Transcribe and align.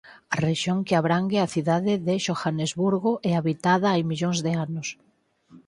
A 0.33 0.35
rexión 0.47 0.77
que 0.87 0.95
abrangue 0.95 1.39
a 1.41 1.51
cidade 1.55 1.93
de 2.07 2.15
Xohanesburgo 2.25 3.11
é 3.29 3.31
habitada 3.35 3.87
hai 3.91 4.01
millóns 4.11 4.39
de 4.45 4.51
anos. 4.65 4.87